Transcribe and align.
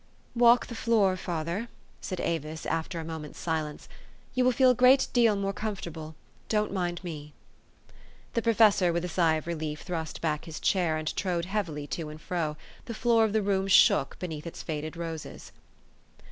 "Walk 0.45 0.65
the 0.65 0.73
floor, 0.73 1.15
father," 1.15 1.67
said 2.01 2.19
Avis, 2.21 2.65
after 2.65 2.99
a 2.99 3.05
moment's 3.05 3.37
silence:" 3.37 3.87
you 4.33 4.43
will 4.43 4.51
feel 4.51 4.71
a 4.71 4.73
great 4.73 5.07
deal 5.13 5.35
more 5.35 5.53
comfortable. 5.53 6.15
Don' 6.49 6.69
t 6.69 6.73
mind 6.73 7.03
me.'' 7.03 7.33
The 8.33 8.41
professor, 8.41 8.91
with 8.91 9.05
a 9.05 9.07
sigh 9.07 9.35
of 9.35 9.45
relief, 9.45 9.83
thrust 9.83 10.19
back 10.19 10.45
his 10.45 10.59
chair, 10.59 10.97
and 10.97 11.15
trode 11.15 11.45
heavily 11.45 11.85
to 11.85 12.09
and 12.09 12.19
fro: 12.19 12.57
the 12.85 12.95
floor 12.95 13.23
of 13.25 13.31
the 13.33 13.43
room 13.43 13.67
shook 13.67 14.17
beneath 14.17 14.47
its 14.47 14.63
faded 14.63 14.97
roses. 14.97 15.51